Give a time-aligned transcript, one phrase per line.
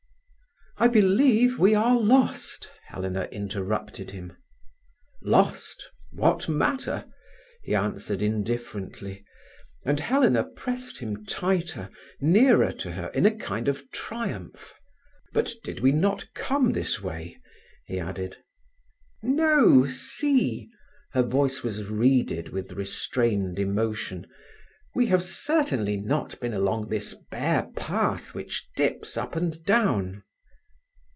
[0.77, 4.33] "I believe we are lost!" Helena interrupted him.
[5.21, 5.85] "Lost!
[6.11, 7.05] What matter!"
[7.61, 9.23] he answered indifferently,
[9.85, 11.87] and Helena pressed him tighter,
[12.19, 14.73] hearer to her in a kind of triumph.
[15.33, 17.37] "But did we not come this way?"
[17.85, 18.37] he added.
[19.21, 19.85] "No.
[19.85, 28.33] See"—her voice was reeded with restrained emotion—"we have certainly not been along this bare path
[28.33, 30.23] which dips up and down."